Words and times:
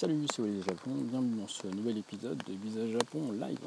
Salut, 0.00 0.24
c'est 0.34 0.40
Olivier 0.40 0.62
Japon, 0.62 0.92
bienvenue 0.94 1.42
dans 1.42 1.46
ce 1.46 1.66
nouvel 1.66 1.98
épisode 1.98 2.38
de 2.46 2.54
Visage 2.54 2.88
Japon 2.88 3.32
live. 3.32 3.58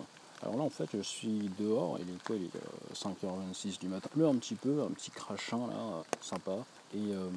Alors 0.41 0.57
là 0.57 0.63
en 0.63 0.69
fait 0.71 0.89
je 0.91 1.03
suis 1.03 1.47
dehors, 1.59 1.99
il 1.99 2.09
est 2.09 2.23
quoi 2.25 2.35
Il 2.35 2.45
est 2.45 2.95
5h26 2.95 3.79
du 3.79 3.87
matin. 3.87 4.09
pleut 4.11 4.25
un 4.25 4.33
petit 4.37 4.55
peu, 4.55 4.81
un 4.81 4.89
petit 4.89 5.11
crachin 5.11 5.67
là, 5.67 6.03
sympa. 6.21 6.53
Et 6.95 7.13
euh, 7.13 7.29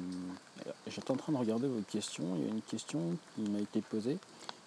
j'étais 0.87 1.11
en 1.11 1.15
train 1.15 1.31
de 1.31 1.37
regarder 1.37 1.67
vos 1.67 1.81
questions, 1.81 2.25
il 2.37 2.45
y 2.45 2.47
a 2.47 2.49
une 2.49 2.63
question 2.63 3.15
qui 3.35 3.41
m'a 3.41 3.59
été 3.59 3.81
posée 3.81 4.17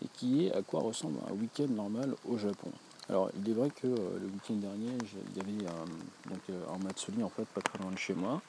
et 0.01 0.07
qui 0.15 0.47
est 0.47 0.53
à 0.55 0.63
quoi 0.63 0.79
ressemble 0.79 1.19
un 1.29 1.33
week-end 1.33 1.67
normal 1.67 2.15
au 2.29 2.39
Japon? 2.39 2.71
Alors 3.09 3.33
il 3.35 3.51
est 3.51 3.55
vrai 3.55 3.71
que 3.71 3.89
euh, 3.89 4.21
le 4.21 4.27
week-end 4.27 4.55
dernier 4.55 4.93
il 5.33 5.39
y 5.39 5.41
avait 5.41 5.69
euh, 5.69 6.31
donc, 6.31 6.43
un 6.73 6.79
Matsuri 6.85 7.21
en 7.25 7.31
fait 7.31 7.47
pas 7.47 7.63
très 7.63 7.81
loin 7.83 7.91
de 7.91 7.99
chez 7.99 8.15
moi. 8.15 8.41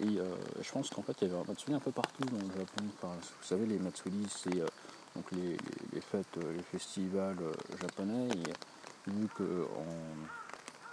Et 0.00 0.18
je 0.60 0.72
pense 0.72 0.90
qu'en 0.90 1.02
fait 1.02 1.16
il 1.22 1.28
y 1.28 1.30
avait 1.30 1.40
un 1.40 1.44
Matsuri 1.48 1.72
un 1.72 1.80
peu 1.80 1.92
partout 1.92 2.24
dans 2.24 2.46
le 2.46 2.60
Japon. 2.60 2.84
vous 3.00 3.46
savez 3.46 3.64
les 3.64 3.78
Matsuri 3.78 4.26
c'est 4.28 4.60
donc 5.14 5.30
les, 5.32 6.00
fêtes, 6.00 6.26
euh, 6.38 6.52
les 6.56 6.62
festivals 6.62 7.36
euh, 7.40 7.52
japonais. 7.80 8.28
vu 9.06 9.28
que 9.36 9.66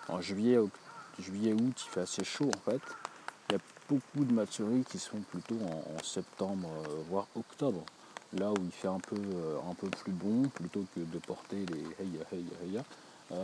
en, 0.10 0.22
juillet, 0.22 0.58
juillet, 1.20 1.54
août, 1.54 1.84
il 1.86 1.90
fait 1.90 2.02
assez 2.02 2.24
chaud 2.24 2.50
en 2.56 2.72
fait, 2.72 2.82
il 3.50 3.54
y 3.54 3.56
a 3.56 3.62
beaucoup 3.90 4.24
de 4.24 4.34
matsuri 4.34 4.84
qui 4.84 5.00
sont 5.00 5.20
plutôt 5.32 5.56
en, 5.56 6.04
septembre, 6.04 6.70
euh, 6.90 7.02
voire 7.10 7.28
octobre. 7.36 7.84
Là 8.34 8.50
où 8.52 8.56
il 8.64 8.72
fait 8.72 8.88
un 8.88 9.00
peu, 9.00 9.18
un 9.70 9.74
peu 9.74 9.90
plus 9.90 10.14
bon, 10.14 10.48
plutôt 10.48 10.86
que 10.96 11.02
de 11.02 11.18
porter 11.18 11.66
les 11.66 11.82
heya 12.00 12.26
heya 12.32 12.84
heya, 13.30 13.36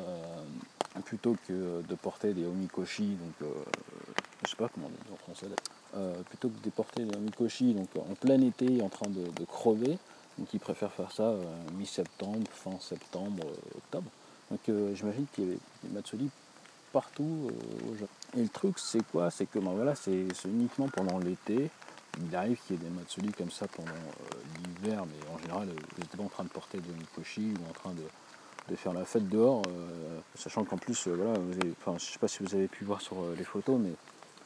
plutôt 1.03 1.35
que 1.45 1.81
de 1.81 1.95
porter 1.95 2.33
des 2.33 2.45
omikoshi, 2.45 3.17
donc 3.17 3.49
je 4.45 4.49
sais 4.49 4.55
pas 4.55 4.69
comment 4.69 4.87
on 4.87 4.89
dit 4.89 5.11
en 5.11 5.17
français, 5.17 5.47
plutôt 6.29 6.47
que 6.47 6.63
de 6.63 6.69
porter 6.69 7.03
des 7.03 7.17
omikoshi 7.17 7.73
donc 7.73 7.89
en 7.97 8.15
plein 8.15 8.39
été 8.39 8.81
en 8.81 8.87
train 8.87 9.09
de 9.09 9.43
crever, 9.43 9.97
donc 10.37 10.53
ils 10.53 10.59
préfèrent 10.59 10.91
faire 10.91 11.11
ça 11.11 11.23
euh, 11.23 11.43
mi-septembre, 11.73 12.47
fin 12.51 12.79
septembre, 12.79 13.43
euh, 13.45 13.77
octobre. 13.77 14.09
Donc 14.51 14.59
euh, 14.69 14.93
j'imagine 14.93 15.25
qu'il 15.33 15.45
y 15.45 15.51
a 15.51 15.55
des 15.83 15.93
Matsuri 15.93 16.29
partout 16.93 17.49
au 17.89 17.95
Japon. 17.95 18.13
Et 18.37 18.41
le 18.41 18.49
truc 18.49 18.79
c'est 18.79 19.05
quoi? 19.11 19.31
C'est 19.31 19.45
que 19.45 19.59
ben, 19.59 19.71
voilà, 19.71 19.95
c'est 19.95 20.25
uniquement 20.45 20.87
pendant 20.89 21.17
l'été. 21.17 21.69
Il 22.19 22.35
arrive 22.35 22.57
qu'il 22.65 22.75
y 22.75 22.79
ait 22.79 22.83
des 22.83 22.89
Matsuri 22.89 23.31
comme 23.31 23.51
ça 23.51 23.67
pendant 23.67 23.91
l'hiver, 24.63 25.03
mais 25.05 25.33
en 25.33 25.37
général 25.39 25.67
vous 25.67 26.01
n'êtes 26.01 26.15
pas 26.15 26.23
en 26.23 26.29
train 26.29 26.43
de 26.43 26.49
porter 26.49 26.79
de 26.79 26.91
Mikoshi 26.93 27.53
ou 27.59 27.69
en 27.69 27.73
train 27.73 27.93
de, 27.93 28.75
faire 28.75 28.93
la 28.93 29.05
fête 29.05 29.29
dehors, 29.29 29.61
sachant 30.35 30.65
qu'en 30.65 30.77
plus, 30.77 31.07
voilà, 31.07 31.35
je 31.35 31.91
ne 31.91 31.99
sais 31.99 32.19
pas 32.19 32.27
si 32.27 32.43
vous 32.43 32.53
avez 32.53 32.67
pu 32.67 32.83
voir 32.83 32.99
sur 32.99 33.15
les 33.37 33.45
photos, 33.45 33.79
mais 33.79 33.91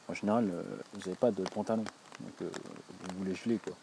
en 0.08 0.14
général, 0.14 0.48
vous 0.92 1.00
n'avez 1.00 1.16
pas 1.16 1.32
de 1.32 1.42
pantalon, 1.42 1.84
donc 2.20 2.50
vous 2.50 3.18
voulez 3.18 3.34
geler 3.34 3.58
quoi. 3.58 3.74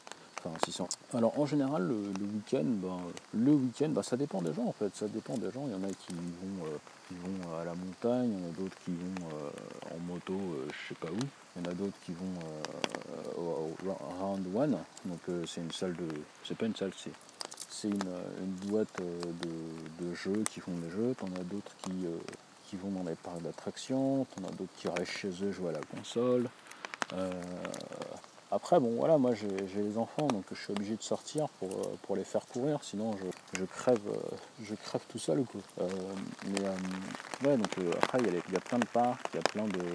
Alors 1.13 1.37
en 1.39 1.45
général, 1.45 1.87
le, 1.87 1.95
week-end, 1.95 2.63
ben, 2.63 2.99
le 3.33 3.51
week-end, 3.51 3.89
ben, 3.89 4.03
ça 4.03 4.17
dépend 4.17 4.41
des 4.41 4.53
gens 4.53 4.65
en 4.65 4.71
fait. 4.71 4.95
Ça 4.95 5.07
dépend 5.07 5.37
des 5.37 5.51
gens. 5.51 5.65
Il 5.67 5.71
y 5.71 5.75
en 5.75 5.83
a 5.83 5.91
qui 5.91 6.13
vont, 6.13 6.65
euh, 6.65 6.77
vont 7.11 7.57
à 7.57 7.65
la 7.65 7.73
montagne, 7.73 8.31
il 8.31 8.39
y 8.39 8.45
en 8.45 8.49
a 8.49 8.51
d'autres 8.51 8.77
qui 8.85 8.91
vont 8.91 9.27
euh, 9.33 9.95
en 9.95 9.99
moto, 9.99 10.33
euh, 10.33 10.67
je 10.69 10.89
sais 10.89 10.99
pas 10.99 11.07
où. 11.07 11.19
Il 11.55 11.63
y 11.63 11.67
en 11.67 11.71
a 11.71 11.73
d'autres 11.73 11.97
qui 12.05 12.13
vont 12.13 13.41
au, 13.41 13.75
Round 14.21 14.45
One. 14.55 14.77
Donc 15.05 15.19
c'est 15.47 15.61
une 15.61 15.71
salle 15.71 15.95
de, 15.95 16.07
c'est 16.43 16.57
pas 16.57 16.65
une 16.67 16.75
salle, 16.75 16.91
c'est 16.97 17.11
c'est 17.71 17.87
une, 17.87 18.67
boîte 18.67 18.99
de, 18.99 20.13
jeux 20.13 20.43
qui 20.51 20.59
font 20.59 20.73
des 20.73 20.89
jeux. 20.89 21.15
T'en 21.17 21.27
as 21.27 21.43
d'autres 21.43 21.71
qui, 21.83 22.05
qui 22.67 22.75
vont 22.75 22.89
dans 22.89 23.07
les 23.07 23.15
parcs 23.15 23.41
d'attractions. 23.41 24.25
T'en 24.35 24.47
as 24.47 24.51
d'autres 24.51 24.73
qui 24.77 24.89
restent 24.89 25.11
chez 25.11 25.31
eux 25.43 25.51
jouer 25.51 25.69
à 25.69 25.73
la 25.73 25.81
console. 25.81 26.49
Après, 28.51 28.79
bon, 28.79 28.95
voilà, 28.97 29.19
moi 29.19 29.33
j'ai 29.35 29.81
les 29.81 29.97
enfants, 29.99 30.27
donc 30.27 30.43
je 30.51 30.55
suis 30.55 30.71
obligé 30.71 30.95
de 30.95 31.03
sortir 31.03 31.47
pour, 31.59 31.69
euh, 31.69 31.95
pour 32.01 32.15
les 32.15 32.23
faire 32.23 32.47
courir, 32.47 32.79
sinon 32.81 33.15
je, 33.53 33.63
crève, 33.65 33.99
euh, 34.07 34.35
je 34.63 34.73
crève 34.73 35.01
tout 35.07 35.19
seul. 35.19 35.43
Quoi. 35.43 35.61
Euh, 35.81 35.89
mais 36.47 37.47
ouais, 37.47 37.57
donc 37.57 37.69
après, 38.01 38.17
il 38.21 38.33
y, 38.33 38.57
a 38.57 38.59
plein 38.59 38.79
de 38.79 38.85
parcs, 38.85 39.21
il 39.33 39.37
y 39.37 39.39
a 39.39 39.43
plein 39.43 39.65
de, 39.65 39.85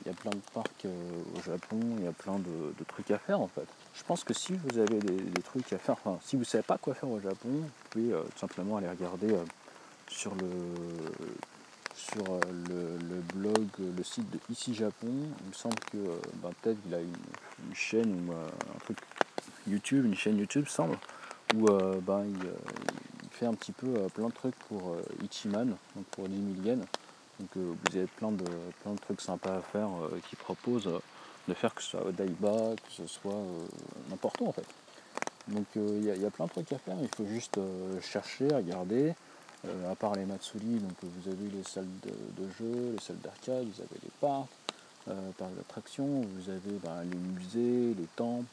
il 0.00 0.06
y 0.06 0.10
a 0.10 0.14
plein 0.14 0.30
de 0.30 0.42
parcs 0.54 0.86
au 0.86 1.42
Japon, 1.42 1.80
il 1.98 2.04
y 2.04 2.06
a 2.06 2.12
plein 2.12 2.38
de, 2.38 2.84
trucs 2.86 3.10
à 3.10 3.18
faire 3.18 3.40
en 3.40 3.48
fait. 3.48 3.66
Je 3.94 4.04
pense 4.04 4.22
que 4.22 4.32
si 4.32 4.52
vous 4.52 4.78
avez 4.78 5.00
des, 5.00 5.42
trucs 5.42 5.72
à 5.72 5.78
faire, 5.78 5.96
enfin, 6.04 6.20
si 6.22 6.36
vous 6.36 6.42
ne 6.42 6.46
savez 6.46 6.62
pas 6.62 6.78
quoi 6.78 6.94
faire 6.94 7.10
au 7.10 7.18
Japon, 7.18 7.48
vous 7.48 7.68
pouvez 7.90 8.10
tout 8.10 8.38
simplement 8.38 8.76
aller 8.76 8.88
regarder 8.88 9.34
sur 10.08 10.36
le 10.36 10.46
sur 12.00 12.24
euh, 12.32 12.40
le, 12.68 13.20
blog, 13.34 13.66
le 13.78 14.02
site 14.02 14.28
de 14.30 14.38
Ici 14.50 14.74
Japon. 14.74 15.08
Il 15.42 15.48
me 15.48 15.52
semble 15.52 15.78
que 15.92 15.98
euh, 15.98 16.16
ben, 16.42 16.50
peut-être 16.60 16.78
il 16.86 16.94
a 16.94 17.00
une, 17.00 17.74
chaîne 17.74 18.28
ou 18.28 18.32
euh, 18.32 18.48
un 18.74 18.78
truc 18.80 18.98
YouTube, 19.66 20.06
une 20.06 20.16
chaîne 20.16 20.38
YouTube 20.38 20.66
semble, 20.66 20.96
où 21.54 21.66
ben, 21.66 22.24
il, 22.24 22.36
fait 23.30 23.46
un 23.46 23.54
petit 23.54 23.72
peu 23.72 23.94
plein 24.14 24.28
de 24.28 24.34
trucs 24.34 24.56
pour 24.68 24.96
Ichiman, 25.22 25.76
donc 25.96 26.04
pour 26.10 26.28
10 26.28 26.54
000 26.62 26.66
yens. 26.66 26.86
Donc 27.38 27.48
vous 27.54 27.96
avez 27.96 28.06
plein 28.06 28.32
de, 28.32 28.44
plein 28.82 28.92
de 28.92 28.98
trucs 28.98 29.20
sympas 29.20 29.56
à 29.56 29.60
faire 29.60 29.88
qui 30.28 30.36
proposent 30.36 30.90
de 31.48 31.54
faire 31.54 31.74
que 31.74 31.82
ce 31.82 31.90
soit 31.90 32.04
au 32.04 32.12
Daiba, 32.12 32.74
que 32.76 32.92
ce 32.92 33.06
soit 33.06 33.42
n'importe 34.10 34.40
où 34.40 34.48
en 34.48 34.52
fait. 34.52 34.66
Donc 35.48 35.66
il 35.76 36.04
y, 36.04 36.26
a 36.26 36.30
plein 36.30 36.46
de 36.46 36.50
trucs 36.50 36.72
à 36.72 36.78
faire, 36.78 36.96
il 37.00 37.08
faut 37.14 37.26
juste 37.26 37.58
chercher, 38.02 38.48
regarder. 38.48 39.14
Euh, 39.66 39.92
à 39.92 39.94
part 39.94 40.14
les 40.14 40.24
Matsuri, 40.24 40.78
donc 40.78 40.92
vous 41.02 41.30
avez 41.30 41.50
les 41.50 41.62
salles 41.62 41.84
de, 42.02 42.44
jeu, 42.58 42.92
les 42.92 43.00
salles 43.00 43.18
d'arcade, 43.18 43.66
vous 43.66 43.82
avez 43.82 44.00
les 44.02 44.10
parcs, 44.18 44.46
euh, 45.08 45.30
parcs 45.36 45.54
d'attractions, 45.54 46.22
vous 46.22 46.50
avez 46.50 46.78
ben, 46.82 47.02
les 47.02 47.18
musées, 47.18 47.94
les 47.94 48.08
temples, 48.16 48.46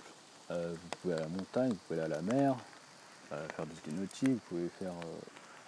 euh, 0.52 0.74
vous 0.74 0.98
pouvez 1.02 1.14
aller 1.14 1.24
à 1.24 1.28
la 1.28 1.32
montagne, 1.32 1.70
vous 1.70 1.80
pouvez 1.88 2.02
aller 2.02 2.14
à 2.14 2.18
la 2.18 2.22
mer, 2.22 2.56
faire 3.30 3.66
des 3.66 3.90
idées 3.90 4.02
nautiques, 4.02 4.30
vous 4.30 4.50
pouvez 4.50 4.70
faire 4.80 4.94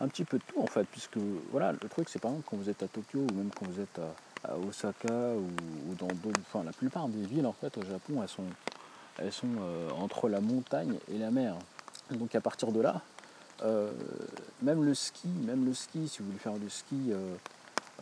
un 0.02 0.08
petit 0.10 0.26
peu 0.26 0.40
de 0.40 0.44
tout 0.44 0.62
en 0.62 0.68
fait, 0.68 0.84
puisque 0.86 1.18
voilà, 1.52 1.72
le 1.72 1.90
truc 1.90 2.10
c'est 2.10 2.20
par 2.20 2.32
exemple 2.32 2.48
quand 2.50 2.58
vous 2.58 2.70
êtes 2.70 2.84
à 2.84 2.88
Tokyo 2.88 3.20
ou 3.20 3.34
même 3.34 3.50
quand 3.58 3.66
vous 3.66 3.82
êtes 3.82 4.00
à, 4.44 4.58
Osaka 4.58 5.34
ou, 5.36 5.96
dans 5.96 6.08
d'autres, 6.08 6.40
enfin 6.48 6.64
la 6.64 6.72
plupart 6.72 7.08
des 7.10 7.26
villes 7.26 7.46
en 7.46 7.54
fait 7.54 7.78
au 7.78 7.84
Japon 7.84 8.22
elles 8.22 8.30
sont, 8.30 8.46
elles 9.18 9.34
sont 9.34 9.48
entre 9.98 10.28
la 10.28 10.42
montagne 10.42 10.96
et 11.14 11.18
la 11.18 11.32
mer. 11.32 11.56
Donc 12.12 12.34
à 12.36 12.42
partir 12.42 12.72
de 12.72 12.80
là, 12.80 13.02
euh, 13.64 13.92
même 14.62 14.84
le 14.84 14.94
ski, 14.94 15.28
même 15.46 15.66
le 15.66 15.74
ski, 15.74 16.08
si 16.08 16.20
vous 16.20 16.26
voulez 16.26 16.40
faire 16.40 16.58
du 16.58 16.70
ski, 16.70 16.96
euh, 17.10 17.36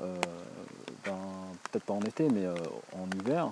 euh, 0.02 0.16
ben, 1.06 1.18
peut-être 1.72 1.86
pas 1.86 1.94
en 1.94 2.02
été, 2.02 2.30
mais 2.30 2.48
en 2.94 3.08
hiver, 3.20 3.52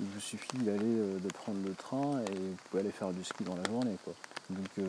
il 0.00 0.06
vous 0.06 0.20
suffit 0.20 0.58
d'aller 0.58 1.20
de 1.20 1.28
prendre 1.32 1.58
le 1.64 1.74
train 1.74 2.20
et 2.30 2.34
vous 2.34 2.56
pouvez 2.70 2.82
aller 2.82 2.90
faire 2.90 3.12
du 3.12 3.22
ski 3.22 3.44
dans 3.44 3.56
la 3.56 3.64
journée. 3.70 3.96
Quoi. 4.04 4.14
Donc 4.50 4.88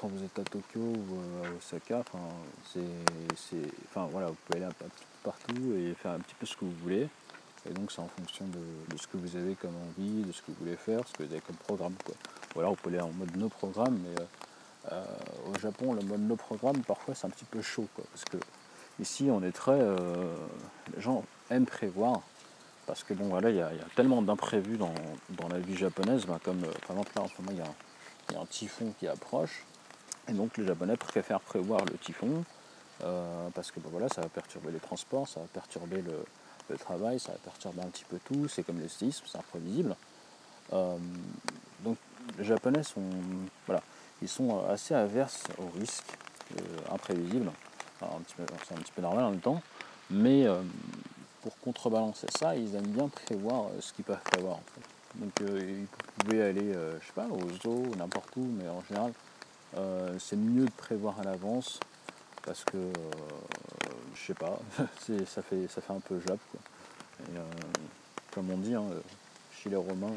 quand 0.00 0.08
vous 0.08 0.24
êtes 0.24 0.38
à 0.38 0.44
Tokyo 0.44 0.80
ou 0.80 1.44
à 1.44 1.50
Osaka, 1.58 2.04
c'est, 2.72 3.56
voilà, 3.94 4.28
vous 4.28 4.36
pouvez 4.46 4.58
aller 4.58 4.66
un 4.66 4.72
peu 4.72 4.86
partout 5.24 5.74
et 5.76 5.94
faire 5.94 6.12
un 6.12 6.20
petit 6.20 6.36
peu 6.38 6.46
ce 6.46 6.56
que 6.56 6.64
vous 6.64 6.76
voulez. 6.82 7.08
Et 7.68 7.72
donc 7.74 7.92
c'est 7.92 8.00
en 8.00 8.08
fonction 8.08 8.46
de, 8.46 8.96
ce 8.96 9.06
que 9.06 9.16
vous 9.16 9.36
avez 9.36 9.54
comme 9.54 9.74
envie, 9.76 10.22
de 10.22 10.32
ce 10.32 10.40
que 10.40 10.46
vous 10.48 10.56
voulez 10.60 10.76
faire, 10.76 11.06
ce 11.06 11.12
que 11.12 11.24
vous 11.24 11.32
avez 11.32 11.42
comme 11.42 11.56
programme. 11.56 11.94
Quoi. 12.04 12.14
Ou 12.56 12.68
vous 12.68 12.76
pouvez 12.76 12.98
aller 12.98 13.06
en 13.06 13.12
mode 13.12 13.36
no 13.36 13.48
programme, 13.48 13.98
mais 14.02 14.14
Japon, 15.60 15.92
le 15.92 16.02
mode 16.02 16.20
no 16.20 16.36
programme, 16.36 16.82
parfois, 16.82 17.14
c'est 17.14 17.26
un 17.26 17.30
petit 17.30 17.44
peu 17.44 17.62
chaud, 17.62 17.86
parce 17.94 18.24
que 18.24 18.38
ici, 19.00 19.28
on 19.30 19.42
est 19.42 19.52
très. 19.52 19.78
Euh, 19.80 20.34
les 20.94 21.00
gens 21.00 21.24
aiment 21.50 21.66
prévoir, 21.66 22.22
parce 22.86 23.04
que 23.04 23.14
bon, 23.14 23.28
voilà, 23.28 23.50
il 23.50 23.56
y, 23.56 23.60
a 23.62 23.70
tellement 23.94 24.22
d'imprévus 24.22 24.76
dans, 24.76 24.92
la 25.48 25.58
vie 25.58 25.76
japonaise, 25.76 26.26
ben, 26.26 26.38
comme 26.42 26.64
euh, 26.64 26.72
par 26.86 26.96
exemple 26.96 27.12
là, 27.16 27.22
en 27.22 27.28
ce 27.28 27.34
moment, 27.40 27.52
il 27.52 28.34
y, 28.34 28.36
a 28.36 28.40
un 28.40 28.46
typhon 28.46 28.92
qui 28.98 29.06
approche, 29.06 29.64
et 30.28 30.32
donc 30.32 30.56
les 30.56 30.64
Japonais 30.64 30.96
préfèrent 30.96 31.40
prévoir 31.40 31.84
le 31.84 31.96
typhon, 31.98 32.44
parce 33.54 33.70
que 33.70 33.80
ben, 33.80 33.88
voilà, 33.90 34.08
ça 34.08 34.20
va 34.20 34.28
perturber 34.28 34.70
les 34.72 34.78
transports, 34.78 35.28
ça 35.28 35.40
va 35.40 35.46
perturber 35.46 36.02
le, 36.02 36.76
travail, 36.78 37.18
ça 37.18 37.32
va 37.32 37.38
perturber 37.38 37.82
un 37.82 37.88
petit 37.88 38.04
peu 38.04 38.20
tout, 38.24 38.46
c'est 38.46 38.62
comme 38.62 38.78
les 38.80 38.88
séismes, 38.88 39.24
c'est 39.26 39.38
imprévisible. 39.38 39.96
donc 40.70 41.96
les 42.38 42.44
Japonais 42.44 42.84
sont. 42.84 43.02
Voilà 43.66 43.82
ils 44.22 44.28
sont 44.28 44.50
euh, 44.50 44.72
assez 44.72 44.94
averses 44.94 45.44
au 45.58 45.78
risque 45.78 46.16
euh, 46.56 46.94
imprévisible. 46.94 47.50
c'est 47.98 48.74
un 48.74 48.80
petit 48.80 48.92
peu 48.94 49.02
normal 49.02 49.24
en 49.24 49.30
même 49.30 49.40
temps. 49.40 49.62
Mais 50.10 50.46
euh, 50.46 50.62
pour 51.42 51.56
contrebalancer 51.58 52.26
ça, 52.38 52.56
ils 52.56 52.74
aiment 52.74 52.88
bien 52.88 53.08
prévoir 53.08 53.66
ce 53.80 53.92
qu'ils 53.92 54.04
peuvent 54.04 54.22
prévoir. 54.24 54.58
Donc 55.16 55.30
vous 55.40 55.86
pouvez 56.18 56.42
aller, 56.42 56.72
je 56.72 57.06
sais 57.06 57.12
pas, 57.14 57.26
au 57.26 57.40
zoo, 57.62 57.86
n'importe 57.96 58.28
où, 58.36 58.46
mais 58.58 58.68
en 58.68 58.82
général, 58.88 59.12
c'est 60.20 60.36
mieux 60.36 60.66
de 60.66 60.70
prévoir 60.70 61.18
à 61.18 61.24
l'avance 61.24 61.80
parce 62.44 62.62
que, 62.64 62.76
je 64.14 64.20
sais 64.20 64.34
pas, 64.34 64.58
ça 65.26 65.42
fait, 65.42 65.66
ça 65.68 65.80
fait 65.80 65.92
un 65.92 66.00
peu 66.00 66.20
jap. 66.26 66.38
comme 68.32 68.50
on 68.50 68.58
dit, 68.58 68.74
hein, 68.74 68.84
chez 69.56 69.70
les 69.70 69.76
Romains, 69.76 70.14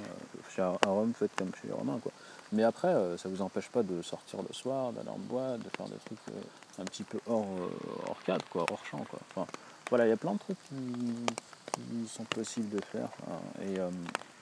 chez 0.55 0.61
un 0.61 0.77
Rome, 0.85 1.13
faites 1.13 1.35
comme 1.35 1.51
chez 1.61 1.67
les 1.67 1.73
Romains. 1.73 1.99
Quoi. 2.01 2.11
Mais 2.51 2.63
après, 2.63 2.89
euh, 2.89 3.17
ça 3.17 3.29
ne 3.29 3.35
vous 3.35 3.41
empêche 3.41 3.69
pas 3.69 3.83
de 3.83 4.01
sortir 4.01 4.39
le 4.47 4.53
soir, 4.53 4.91
d'aller 4.91 5.09
en 5.09 5.17
boîte, 5.17 5.59
de 5.59 5.69
faire 5.75 5.87
des 5.87 5.97
trucs 6.05 6.19
euh, 6.29 6.81
un 6.81 6.85
petit 6.85 7.03
peu 7.03 7.19
hors, 7.27 7.43
euh, 7.43 7.69
hors 8.07 8.21
cadre, 8.23 8.45
quoi, 8.49 8.65
hors 8.69 8.85
champ. 8.85 9.03
Quoi. 9.09 9.19
Enfin, 9.31 9.47
voilà, 9.89 10.05
il 10.05 10.09
y 10.09 10.13
a 10.13 10.17
plein 10.17 10.33
de 10.33 10.39
trucs 10.39 10.57
qui, 10.69 12.07
sont 12.07 12.25
possibles 12.25 12.69
de 12.69 12.81
faire. 12.85 13.09
Hein. 13.27 13.63
et 13.63 13.79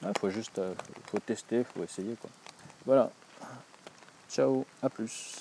il 0.02 0.20
faut 0.20 0.30
juste 0.30 0.60
faut 1.06 1.20
tester, 1.20 1.64
faut 1.64 1.82
essayer. 1.82 2.16
Quoi. 2.20 2.30
Voilà. 2.86 3.10
Ciao, 4.30 4.66
à 4.84 4.90
plus. 4.90 5.30